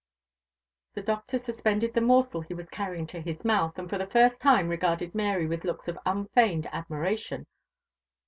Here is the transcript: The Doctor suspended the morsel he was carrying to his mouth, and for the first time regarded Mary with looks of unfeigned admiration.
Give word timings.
The 0.95 1.03
Doctor 1.03 1.37
suspended 1.37 1.93
the 1.93 2.01
morsel 2.01 2.41
he 2.41 2.55
was 2.55 2.67
carrying 2.71 3.05
to 3.05 3.21
his 3.21 3.45
mouth, 3.45 3.77
and 3.77 3.87
for 3.87 3.99
the 3.99 4.07
first 4.07 4.41
time 4.41 4.67
regarded 4.67 5.13
Mary 5.13 5.45
with 5.45 5.63
looks 5.63 5.87
of 5.87 5.99
unfeigned 6.07 6.67
admiration. 6.71 7.45